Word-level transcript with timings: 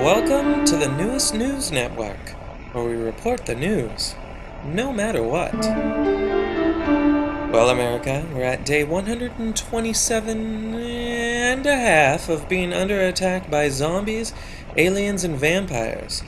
Welcome 0.00 0.64
to 0.64 0.76
the 0.78 0.88
newest 0.88 1.34
news 1.34 1.70
network, 1.70 2.30
where 2.72 2.84
we 2.84 2.94
report 2.94 3.44
the 3.44 3.54
news, 3.54 4.14
no 4.64 4.94
matter 4.94 5.22
what. 5.22 5.52
Well, 7.52 7.68
America, 7.68 8.26
we're 8.32 8.44
at 8.44 8.64
day 8.64 8.82
127 8.82 10.74
and 10.74 11.66
a 11.66 11.76
half 11.76 12.30
of 12.30 12.48
being 12.48 12.72
under 12.72 12.98
attack 12.98 13.50
by 13.50 13.68
zombies, 13.68 14.32
aliens, 14.74 15.22
and 15.22 15.36
vampires. 15.36 16.22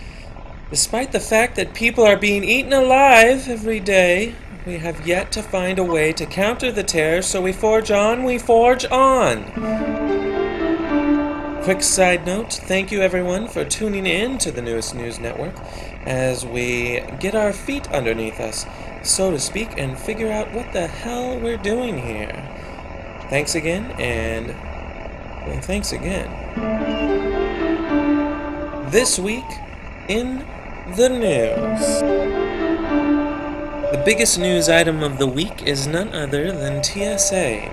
Despite 0.68 1.12
the 1.12 1.18
fact 1.18 1.56
that 1.56 1.72
people 1.72 2.04
are 2.04 2.18
being 2.18 2.44
eaten 2.44 2.74
alive 2.74 3.48
every 3.48 3.80
day, 3.80 4.34
we 4.66 4.76
have 4.80 5.06
yet 5.06 5.32
to 5.32 5.42
find 5.42 5.78
a 5.78 5.84
way 5.84 6.12
to 6.12 6.26
counter 6.26 6.70
the 6.70 6.82
terror, 6.82 7.22
so 7.22 7.40
we 7.40 7.54
forge 7.54 7.90
on, 7.90 8.24
we 8.24 8.38
forge 8.38 8.84
on. 8.84 10.21
Quick 11.62 11.84
side 11.84 12.26
note 12.26 12.54
thank 12.54 12.90
you 12.90 13.02
everyone 13.02 13.46
for 13.46 13.64
tuning 13.64 14.04
in 14.04 14.36
to 14.38 14.50
the 14.50 14.60
newest 14.60 14.96
news 14.96 15.20
network 15.20 15.54
as 16.04 16.44
we 16.44 17.00
get 17.20 17.36
our 17.36 17.52
feet 17.52 17.88
underneath 17.92 18.40
us, 18.40 18.66
so 19.04 19.30
to 19.30 19.38
speak, 19.38 19.78
and 19.78 19.96
figure 19.96 20.28
out 20.28 20.52
what 20.52 20.72
the 20.72 20.88
hell 20.88 21.38
we're 21.38 21.56
doing 21.56 21.98
here. 21.98 22.32
Thanks 23.30 23.54
again, 23.54 23.92
and 23.92 24.48
well, 25.46 25.60
thanks 25.60 25.92
again. 25.92 26.28
This 28.90 29.20
week 29.20 29.44
in 30.08 30.44
the 30.96 31.08
news. 31.08 32.00
The 33.92 34.02
biggest 34.04 34.36
news 34.36 34.68
item 34.68 35.04
of 35.04 35.18
the 35.18 35.28
week 35.28 35.62
is 35.62 35.86
none 35.86 36.12
other 36.12 36.50
than 36.50 36.82
TSA. 36.82 37.72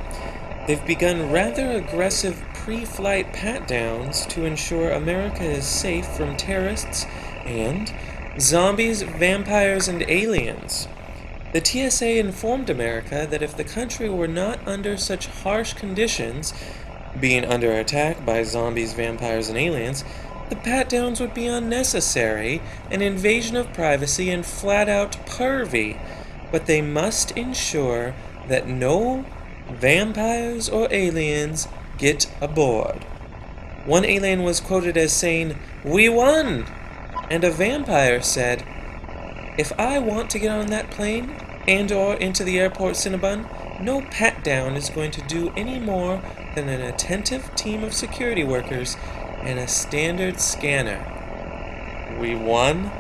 They've 0.67 0.85
begun 0.85 1.31
rather 1.31 1.71
aggressive 1.71 2.43
pre 2.63 2.83
flight 2.83 3.31
pat 3.33 3.67
downs 3.67 4.25
to 4.27 4.45
ensure 4.45 4.91
America 4.91 5.43
is 5.43 5.65
safe 5.65 6.05
from 6.05 6.35
terrorists 6.35 7.05
and 7.45 7.93
zombies, 8.37 9.01
vampires, 9.01 9.87
and 9.87 10.03
aliens. 10.03 10.87
The 11.53 11.63
TSA 11.63 12.19
informed 12.19 12.69
America 12.69 13.25
that 13.29 13.41
if 13.41 13.55
the 13.55 13.63
country 13.63 14.09
were 14.09 14.27
not 14.27 14.59
under 14.67 14.97
such 14.97 15.27
harsh 15.27 15.73
conditions, 15.73 16.53
being 17.19 17.45
under 17.45 17.71
attack 17.71 18.25
by 18.25 18.43
zombies, 18.43 18.93
vampires, 18.93 19.49
and 19.49 19.57
aliens, 19.57 20.03
the 20.49 20.55
pat 20.57 20.89
downs 20.89 21.19
would 21.19 21.33
be 21.33 21.47
unnecessary, 21.47 22.61
an 22.91 23.01
invasion 23.01 23.55
of 23.55 23.73
privacy, 23.73 24.29
and 24.29 24.45
flat 24.45 24.89
out 24.89 25.13
pervy. 25.25 25.99
But 26.51 26.65
they 26.65 26.81
must 26.81 27.31
ensure 27.31 28.13
that 28.47 28.67
no 28.67 29.25
vampires 29.71 30.67
or 30.67 30.87
aliens 30.91 31.67
get 31.99 32.31
aboard. 32.41 33.03
One 33.85 34.05
alien 34.05 34.43
was 34.43 34.59
quoted 34.59 34.97
as 34.97 35.13
saying, 35.13 35.57
We 35.83 36.09
won! 36.09 36.65
And 37.29 37.43
a 37.43 37.51
vampire 37.51 38.21
said, 38.21 38.63
If 39.57 39.71
I 39.79 39.99
want 39.99 40.29
to 40.31 40.39
get 40.39 40.51
on 40.51 40.67
that 40.67 40.89
plane 40.89 41.35
and 41.67 41.91
or 41.91 42.15
into 42.15 42.43
the 42.43 42.59
airport 42.59 42.95
Cinnabon, 42.95 43.47
no 43.81 44.01
pat 44.01 44.43
down 44.43 44.75
is 44.75 44.89
going 44.89 45.11
to 45.11 45.21
do 45.27 45.53
any 45.55 45.79
more 45.79 46.21
than 46.55 46.67
an 46.67 46.81
attentive 46.81 47.53
team 47.55 47.83
of 47.83 47.93
security 47.93 48.43
workers 48.43 48.97
and 49.43 49.59
a 49.59 49.67
standard 49.67 50.39
scanner. 50.39 51.05
We 52.19 52.35
won? 52.35 52.91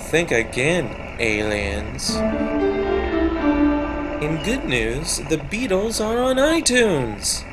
Think 0.00 0.32
again, 0.32 1.16
aliens. 1.20 2.16
In 4.22 4.42
good 4.44 4.64
news, 4.64 5.18
the 5.28 5.36
Beatles 5.36 6.04
are 6.04 6.18
on 6.18 6.36
iTunes. 6.36 7.44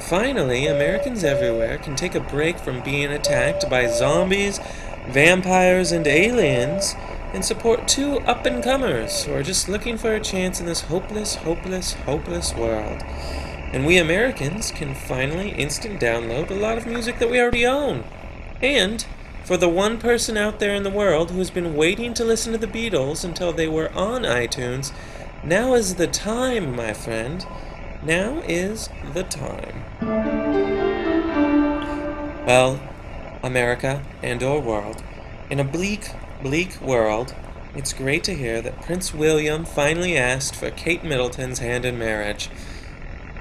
Finally, 0.00 0.66
Americans 0.66 1.24
everywhere 1.24 1.78
can 1.78 1.96
take 1.96 2.14
a 2.14 2.20
break 2.20 2.58
from 2.58 2.82
being 2.82 3.10
attacked 3.10 3.68
by 3.70 3.86
zombies, 3.86 4.60
vampires, 5.08 5.92
and 5.92 6.06
aliens 6.06 6.94
and 7.34 7.44
support 7.44 7.88
two 7.88 8.20
up 8.20 8.46
and 8.46 8.62
comers 8.62 9.24
who 9.24 9.34
are 9.34 9.42
just 9.42 9.68
looking 9.68 9.98
for 9.98 10.14
a 10.14 10.20
chance 10.20 10.60
in 10.60 10.66
this 10.66 10.82
hopeless, 10.82 11.34
hopeless, 11.34 11.92
hopeless 11.92 12.54
world. 12.54 13.02
And 13.72 13.84
we 13.84 13.98
Americans 13.98 14.70
can 14.70 14.94
finally 14.94 15.50
instant 15.50 16.00
download 16.00 16.50
a 16.50 16.54
lot 16.54 16.78
of 16.78 16.86
music 16.86 17.18
that 17.18 17.28
we 17.28 17.40
already 17.40 17.66
own. 17.66 18.04
And 18.62 19.04
for 19.44 19.56
the 19.56 19.68
one 19.68 19.98
person 19.98 20.36
out 20.36 20.60
there 20.60 20.74
in 20.74 20.84
the 20.84 20.90
world 20.90 21.32
who 21.32 21.38
has 21.38 21.50
been 21.50 21.74
waiting 21.74 22.14
to 22.14 22.24
listen 22.24 22.52
to 22.52 22.58
the 22.58 22.68
Beatles 22.68 23.24
until 23.24 23.52
they 23.52 23.66
were 23.66 23.92
on 23.92 24.22
iTunes, 24.22 24.92
now 25.42 25.74
is 25.74 25.96
the 25.96 26.06
time, 26.06 26.76
my 26.76 26.92
friend. 26.92 27.44
Now 28.04 28.42
is 28.46 28.90
the 29.14 29.22
time. 29.22 29.82
Well, 32.46 32.78
America 33.42 34.02
and 34.22 34.42
or 34.42 34.60
world, 34.60 35.02
in 35.48 35.58
a 35.58 35.64
bleak, 35.64 36.10
bleak 36.42 36.78
world, 36.82 37.34
it's 37.74 37.94
great 37.94 38.22
to 38.24 38.34
hear 38.34 38.60
that 38.60 38.82
Prince 38.82 39.14
William 39.14 39.64
finally 39.64 40.18
asked 40.18 40.54
for 40.54 40.70
Kate 40.70 41.02
Middleton's 41.02 41.60
hand 41.60 41.86
in 41.86 41.98
marriage. 41.98 42.50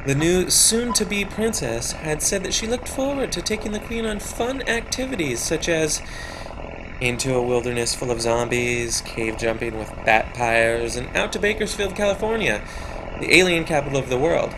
The 0.06 0.16
new 0.16 0.50
soon 0.50 0.94
to 0.94 1.04
be 1.06 1.26
princess 1.26 1.92
had 1.92 2.22
said 2.22 2.44
that 2.46 2.54
she 2.54 2.66
looked 2.66 2.88
forward 2.88 3.34
to 3.34 3.42
taking 3.42 3.74
the 3.74 3.80
queen 3.80 4.06
on 4.06 4.20
fun 4.20 4.62
activities 4.62 5.42
such 5.42 5.68
as 5.68 6.02
into 7.02 7.36
a 7.36 7.44
wilderness 7.44 7.94
full 7.94 8.12
of 8.12 8.22
zombies, 8.22 9.02
cave 9.02 9.38
jumping 9.38 9.78
with 9.78 9.94
bat 10.06 10.34
pyres, 10.34 10.96
and 10.96 11.14
out 11.18 11.34
to 11.34 11.40
Bakersfield, 11.40 11.96
California, 11.96 12.64
the 13.24 13.40
alien 13.40 13.64
capital 13.64 13.98
of 13.98 14.10
the 14.10 14.18
world. 14.18 14.54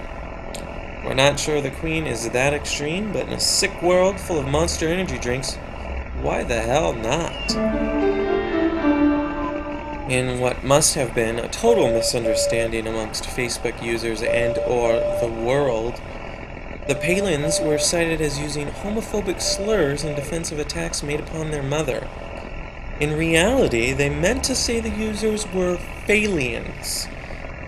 We're 1.04 1.14
not 1.14 1.40
sure 1.40 1.62
the 1.62 1.70
Queen 1.70 2.08
is 2.08 2.28
that 2.32 2.52
extreme, 2.52 3.14
but 3.14 3.28
in 3.28 3.34
a 3.34 3.40
sick 3.40 3.80
world 3.84 4.20
full 4.20 4.40
of 4.40 4.48
monster 4.48 4.88
energy 4.88 5.20
drinks, 5.20 5.54
why 6.24 6.44
the 6.44 6.60
hell 6.60 6.92
not? 6.92 7.52
In 10.10 10.40
what 10.40 10.64
must 10.64 10.96
have 10.96 11.14
been 11.14 11.38
a 11.38 11.48
total 11.48 11.92
misunderstanding 11.92 12.88
amongst 12.88 13.26
Facebook 13.26 13.84
users 13.84 14.24
and 14.24 14.58
or 14.58 14.94
the 15.22 15.32
world, 15.32 16.02
the 16.88 16.96
Palins 16.96 17.64
were 17.64 17.78
cited 17.78 18.20
as 18.20 18.40
using 18.40 18.70
homophobic 18.70 19.42
slurs 19.42 20.04
in 20.04 20.16
defense 20.16 20.52
of 20.52 20.58
attacks 20.58 21.04
made 21.04 21.20
upon 21.20 21.52
their 21.52 21.62
mother. 21.62 22.08
In 23.00 23.16
reality, 23.16 23.94
they 23.94 24.10
meant 24.10 24.44
to 24.46 24.56
say 24.56 24.80
the 24.80 24.90
users 24.90 25.46
were 25.54 25.78
failians. 26.08 27.08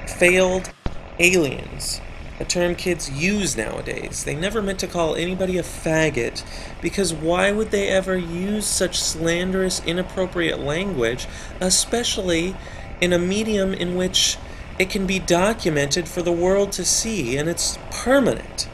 Failed 0.07 0.71
aliens. 1.19 2.01
A 2.39 2.45
term 2.45 2.75
kids 2.75 3.09
use 3.09 3.57
nowadays. 3.57 4.23
They 4.23 4.35
never 4.35 4.61
meant 4.61 4.79
to 4.79 4.87
call 4.87 5.15
anybody 5.15 5.57
a 5.57 5.63
faggot, 5.63 6.43
because 6.81 7.11
why 7.11 7.51
would 7.51 7.71
they 7.71 7.87
ever 7.87 8.15
use 8.15 8.67
such 8.67 8.99
slanderous, 8.99 9.83
inappropriate 9.85 10.59
language, 10.59 11.27
especially 11.59 12.55
in 13.01 13.11
a 13.11 13.19
medium 13.19 13.73
in 13.73 13.95
which 13.95 14.37
it 14.77 14.91
can 14.91 15.07
be 15.07 15.17
documented 15.17 16.07
for 16.07 16.21
the 16.21 16.31
world 16.31 16.71
to 16.73 16.85
see 16.85 17.37
and 17.37 17.49
it's 17.49 17.79
permanent? 17.89 18.69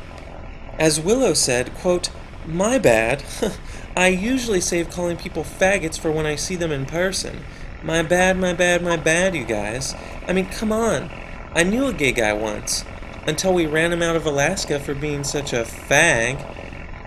As 0.77 0.99
Willow 0.99 1.33
said, 1.33 1.73
quote, 1.75 2.09
My 2.45 2.77
bad. 2.77 3.23
I 3.95 4.07
usually 4.07 4.59
save 4.59 4.89
calling 4.89 5.17
people 5.17 5.43
faggots 5.43 5.99
for 5.99 6.11
when 6.11 6.25
I 6.25 6.35
see 6.35 6.55
them 6.55 6.71
in 6.71 6.85
person. 6.85 7.41
My 7.83 8.01
bad, 8.01 8.37
my 8.37 8.53
bad, 8.53 8.81
my 8.81 8.97
bad, 8.97 9.35
you 9.35 9.45
guys. 9.45 9.93
I 10.27 10.33
mean, 10.33 10.47
come 10.47 10.71
on. 10.71 11.11
I 11.55 11.61
knew 11.61 11.85
a 11.85 11.93
gay 11.93 12.11
guy 12.11 12.33
once, 12.33 12.83
until 13.27 13.53
we 13.53 13.67
ran 13.67 13.93
him 13.93 14.01
out 14.01 14.15
of 14.15 14.25
Alaska 14.25 14.79
for 14.79 14.95
being 14.95 15.23
such 15.23 15.53
a 15.53 15.63
fag. 15.63 16.43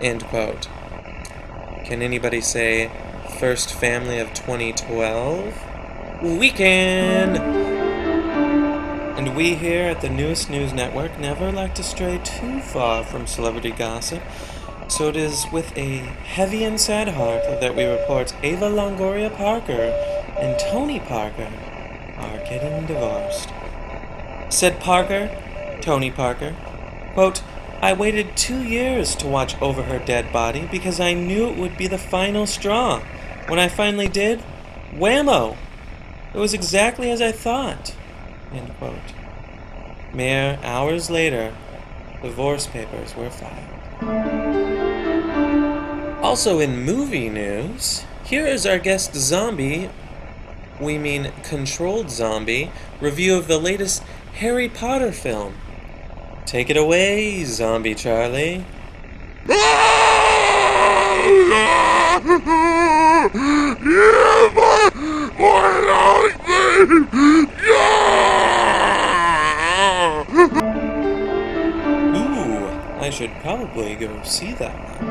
End 0.01 0.23
quote. 0.23 0.69
Can 1.83 2.01
anybody 2.01 2.39
say 2.39 2.89
first 3.39 3.73
family 3.73 4.19
of 4.19 4.33
2012? 4.33 5.53
We 6.21 6.49
can! 6.49 7.35
And 9.17 9.35
we 9.35 9.55
here 9.55 9.83
at 9.83 9.99
the 9.99 10.09
newest 10.09 10.49
news 10.49 10.71
network 10.71 11.19
never 11.19 11.51
like 11.51 11.75
to 11.75 11.83
stray 11.83 12.21
too 12.23 12.61
far 12.61 13.03
from 13.03 13.27
celebrity 13.27 13.71
gossip. 13.71 14.23
So 14.87 15.09
it 15.09 15.17
is 15.17 15.45
with 15.51 15.77
a 15.77 15.97
heavy 15.97 16.63
and 16.63 16.79
sad 16.79 17.09
heart 17.09 17.43
that 17.59 17.75
we 17.75 17.83
report 17.83 18.33
Eva 18.41 18.69
Longoria 18.69 19.35
Parker 19.35 19.91
and 20.39 20.57
Tony 20.71 21.01
Parker 21.01 21.51
are 22.15 22.37
getting 22.49 22.85
divorced. 22.85 23.49
Said 24.49 24.79
Parker, 24.79 25.29
Tony 25.81 26.09
Parker, 26.09 26.55
quote, 27.13 27.43
I 27.81 27.93
waited 27.93 28.35
two 28.35 28.63
years 28.63 29.15
to 29.17 29.27
watch 29.27 29.59
over 29.61 29.83
her 29.83 29.99
dead 29.99 30.33
body 30.33 30.67
because 30.71 30.99
I 30.99 31.13
knew 31.13 31.47
it 31.47 31.57
would 31.57 31.77
be 31.77 31.87
the 31.87 31.97
final 31.97 32.47
straw. 32.47 33.01
When 33.47 33.59
I 33.59 33.67
finally 33.67 34.07
did, 34.07 34.41
whammo! 34.93 35.57
It 36.33 36.39
was 36.39 36.53
exactly 36.53 37.11
as 37.11 37.21
I 37.21 37.31
thought. 37.31 37.95
End 38.51 38.73
quote. 38.77 39.13
Mere 40.13 40.59
hours 40.63 41.09
later, 41.09 41.53
divorce 42.21 42.67
papers 42.67 43.15
were 43.15 43.29
filed. 43.29 43.77
Also, 46.23 46.59
in 46.59 46.83
movie 46.83 47.29
news, 47.29 48.05
here 48.25 48.45
is 48.45 48.65
our 48.65 48.79
guest 48.79 49.13
zombie, 49.13 49.89
we 50.79 50.97
mean 50.97 51.31
controlled 51.43 52.09
zombie, 52.09 52.71
review 52.99 53.35
of 53.35 53.47
the 53.47 53.59
latest 53.59 54.03
Harry 54.37 54.69
Potter 54.69 55.11
film. 55.11 55.55
Take 56.45 56.69
it 56.69 56.77
away, 56.77 57.43
Zombie 57.43 57.95
Charlie. 57.95 58.63
Ooh, 59.49 59.55
I 72.99 73.09
should 73.11 73.31
probably 73.41 73.95
go 73.95 74.21
see 74.21 74.53
that. 74.53 75.01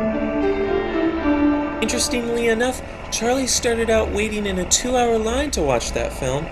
Interestingly 1.83 2.47
enough, 2.47 2.81
Charlie 3.11 3.49
started 3.49 3.91
out 3.91 4.13
waiting 4.13 4.47
in 4.47 4.61
a 4.61 4.71
two 4.71 4.97
hour 4.97 5.19
line 5.19 5.51
to 5.51 5.63
watch 5.63 5.91
that 5.95 6.13
film, 6.13 6.47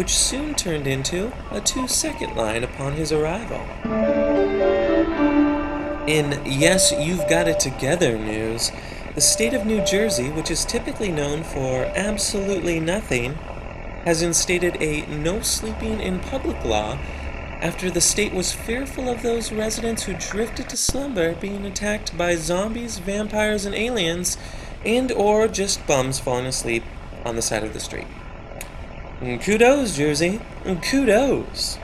which 0.00 0.16
soon 0.16 0.54
turned 0.54 0.86
into 0.86 1.30
a 1.50 1.60
two 1.60 1.86
second 1.86 2.34
line 2.34 2.64
upon 2.64 2.94
his 2.94 3.12
arrival. 3.12 3.60
In 6.06 6.40
Yes, 6.46 6.90
You've 6.90 7.28
Got 7.28 7.48
It 7.48 7.60
Together 7.60 8.16
news, 8.16 8.72
the 9.14 9.20
state 9.20 9.52
of 9.52 9.66
New 9.66 9.84
Jersey, 9.84 10.30
which 10.30 10.50
is 10.50 10.64
typically 10.64 11.12
known 11.12 11.42
for 11.42 11.84
absolutely 11.94 12.80
nothing, 12.80 13.34
has 14.06 14.22
instated 14.22 14.80
a 14.80 15.04
no 15.04 15.42
sleeping 15.42 16.00
in 16.00 16.18
public 16.18 16.64
law 16.64 16.98
after 17.60 17.90
the 17.90 18.00
state 18.00 18.32
was 18.32 18.54
fearful 18.54 19.06
of 19.06 19.20
those 19.20 19.52
residents 19.52 20.04
who 20.04 20.14
drifted 20.14 20.70
to 20.70 20.78
slumber 20.78 21.34
being 21.34 21.66
attacked 21.66 22.16
by 22.16 22.36
zombies, 22.36 22.96
vampires, 22.96 23.66
and 23.66 23.74
aliens, 23.74 24.38
and 24.82 25.12
or 25.12 25.46
just 25.46 25.86
bums 25.86 26.18
falling 26.18 26.46
asleep 26.46 26.84
on 27.26 27.36
the 27.36 27.42
side 27.42 27.64
of 27.64 27.74
the 27.74 27.80
street. 27.80 28.06
And 29.20 29.38
kudos, 29.38 29.98
Jersey. 29.98 30.40
Mm, 30.64 30.82
kudos. 30.82 31.76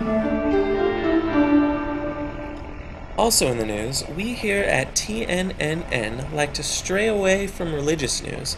Also 3.18 3.48
in 3.48 3.58
the 3.58 3.66
news, 3.66 4.04
we 4.16 4.32
here 4.32 4.62
at 4.62 4.94
TNNN 4.94 6.32
like 6.32 6.54
to 6.54 6.62
stray 6.62 7.06
away 7.06 7.46
from 7.46 7.74
religious 7.74 8.22
news, 8.22 8.56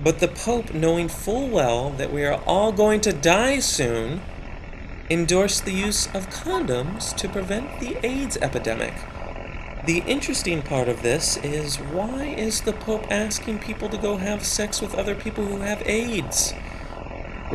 but 0.00 0.20
the 0.20 0.28
Pope, 0.28 0.72
knowing 0.72 1.08
full 1.08 1.48
well 1.48 1.90
that 1.90 2.12
we 2.12 2.24
are 2.24 2.40
all 2.46 2.70
going 2.70 3.00
to 3.00 3.12
die 3.12 3.58
soon, 3.58 4.20
endorsed 5.10 5.64
the 5.64 5.72
use 5.72 6.06
of 6.14 6.30
condoms 6.30 7.12
to 7.16 7.28
prevent 7.28 7.80
the 7.80 7.96
AIDS 8.06 8.36
epidemic. 8.36 8.94
The 9.84 10.04
interesting 10.06 10.62
part 10.62 10.88
of 10.88 11.02
this 11.02 11.38
is 11.38 11.76
why 11.76 12.26
is 12.26 12.60
the 12.60 12.72
Pope 12.72 13.10
asking 13.10 13.58
people 13.58 13.88
to 13.88 13.96
go 13.98 14.16
have 14.16 14.44
sex 14.44 14.80
with 14.80 14.94
other 14.94 15.16
people 15.16 15.44
who 15.44 15.58
have 15.58 15.82
AIDS? 15.86 16.54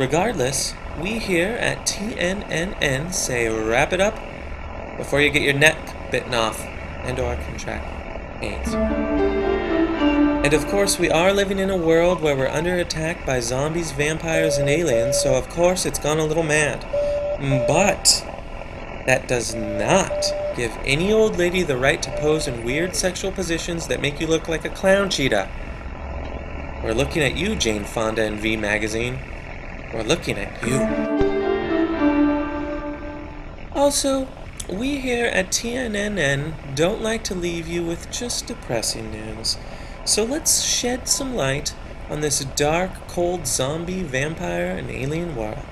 Regardless, 0.02 0.74
we 1.00 1.20
here 1.20 1.52
at 1.60 1.86
TNNN 1.86 3.14
say 3.14 3.48
wrap 3.48 3.92
it 3.92 4.00
up 4.00 4.18
before 4.96 5.20
you 5.20 5.30
get 5.30 5.42
your 5.42 5.52
neck 5.52 5.78
bitten 6.10 6.34
off 6.34 6.60
and 7.04 7.20
or 7.20 7.36
contract 7.36 8.42
AIDS. 8.42 8.74
And 8.74 10.52
of 10.52 10.66
course, 10.66 10.98
we 10.98 11.08
are 11.08 11.32
living 11.32 11.60
in 11.60 11.70
a 11.70 11.76
world 11.76 12.20
where 12.20 12.34
we're 12.34 12.48
under 12.48 12.78
attack 12.78 13.24
by 13.24 13.38
zombies, 13.38 13.92
vampires, 13.92 14.58
and 14.58 14.68
aliens, 14.68 15.20
so 15.20 15.36
of 15.36 15.48
course 15.48 15.86
it's 15.86 16.00
gone 16.00 16.18
a 16.18 16.26
little 16.26 16.42
mad. 16.42 16.80
Mm, 17.40 17.68
but 17.68 18.26
that 19.06 19.28
does 19.28 19.54
not 19.54 20.24
give 20.56 20.76
any 20.84 21.12
old 21.12 21.38
lady 21.38 21.62
the 21.62 21.76
right 21.76 22.02
to 22.02 22.10
pose 22.18 22.48
in 22.48 22.64
weird 22.64 22.96
sexual 22.96 23.30
positions 23.30 23.86
that 23.86 24.00
make 24.00 24.20
you 24.20 24.26
look 24.26 24.48
like 24.48 24.64
a 24.64 24.70
clown 24.70 25.10
cheetah. 25.10 25.48
We're 26.82 26.92
looking 26.92 27.22
at 27.22 27.36
you, 27.36 27.54
Jane 27.54 27.84
Fonda 27.84 28.24
and 28.24 28.40
V 28.40 28.56
Magazine. 28.56 29.20
We're 29.92 30.02
looking 30.02 30.38
at 30.38 30.66
you. 30.66 30.78
Also, 33.74 34.28
we 34.68 34.98
here 34.98 35.26
at 35.26 35.50
TNNN 35.50 36.74
don't 36.74 37.02
like 37.02 37.24
to 37.24 37.34
leave 37.34 37.68
you 37.68 37.84
with 37.84 38.10
just 38.10 38.46
depressing 38.46 39.10
news. 39.10 39.58
So 40.04 40.24
let's 40.24 40.62
shed 40.62 41.08
some 41.08 41.34
light 41.34 41.74
on 42.08 42.20
this 42.20 42.40
dark, 42.40 43.06
cold 43.08 43.46
zombie, 43.46 44.02
vampire, 44.02 44.70
and 44.70 44.90
alien 44.90 45.36
world. 45.36 45.66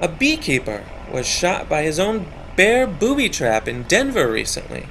A 0.00 0.08
beekeeper 0.08 0.84
was 1.12 1.26
shot 1.26 1.68
by 1.68 1.82
his 1.82 1.98
own 1.98 2.26
bear 2.56 2.86
booby 2.86 3.28
trap 3.28 3.68
in 3.68 3.82
Denver 3.84 4.30
recently. 4.30 4.86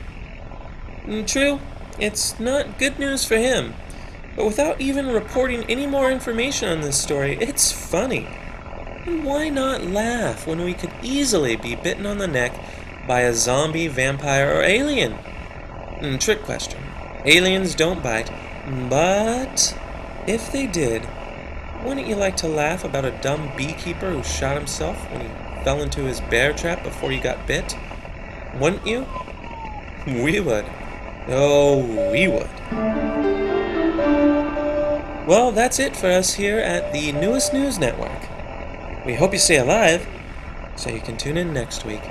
Mm, 1.06 1.26
True, 1.28 1.60
it's 2.00 2.40
not 2.40 2.78
good 2.78 3.00
news 3.00 3.26
for 3.26 3.38
him, 3.38 3.74
but 4.38 4.46
without 4.46 4.80
even 4.80 5.08
reporting 5.08 5.66
any 5.66 5.88
more 5.88 6.12
information 6.12 6.70
on 6.70 6.82
this 6.82 7.02
story, 7.02 7.38
it's 7.42 7.72
funny. 7.72 8.28
And 9.08 9.26
why 9.26 9.50
not 9.50 9.84
laugh 9.84 10.46
when 10.46 10.64
we 10.64 10.76
could 10.76 10.92
easily 11.02 11.56
be 11.56 11.76
bitten 11.76 12.06
on 12.06 12.20
the 12.20 12.28
neck 12.28 12.54
by 13.08 13.22
a 13.22 13.34
zombie, 13.34 13.88
vampire, 13.88 14.54
or 14.54 14.62
alien? 14.62 15.14
Mm, 16.00 16.20
trick 16.20 16.44
question. 16.44 16.80
Aliens 17.26 17.74
don't 17.74 18.04
bite, 18.04 18.30
but 18.90 19.76
if 20.28 20.52
they 20.52 20.68
did, 20.68 21.08
wouldn't 21.84 22.06
you 22.06 22.16
like 22.16 22.38
to 22.38 22.48
laugh 22.48 22.84
about 22.84 23.06
a 23.06 23.20
dumb 23.22 23.52
beekeeper 23.58 24.12
who 24.12 24.22
shot 24.22 24.56
himself 24.56 25.12
when 25.12 25.22
he 25.22 25.64
fell 25.64 25.82
into 25.82 26.02
his 26.02 26.22
bear 26.22 26.54
trap 26.54 26.84
before 26.84 27.10
he 27.10 27.20
got 27.20 27.48
bit? 27.48 27.76
Wouldn't 28.60 28.86
you? 28.86 29.08
We 30.06 30.40
would. 30.40 30.66
Oh, 31.28 32.12
we 32.12 32.28
would. 32.28 33.27
Well, 35.28 35.52
that's 35.52 35.78
it 35.78 35.94
for 35.98 36.08
us 36.08 36.36
here 36.36 36.58
at 36.60 36.94
the 36.94 37.12
newest 37.12 37.54
news 37.54 37.78
network. 37.78 38.22
We 39.06 39.14
hope 39.14 39.34
you 39.34 39.40
stay 39.40 39.58
alive 39.58 40.08
so 40.78 40.90
you 40.90 41.02
can 41.02 41.18
tune 41.18 41.36
in 41.36 41.52
next 41.52 41.84
week 41.84 42.06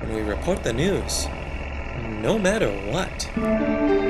when 0.00 0.12
we 0.12 0.22
report 0.22 0.64
the 0.64 0.72
news, 0.72 1.28
no 2.20 2.40
matter 2.40 2.68
what. 2.90 4.01